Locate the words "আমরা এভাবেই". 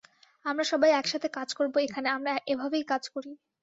2.17-2.83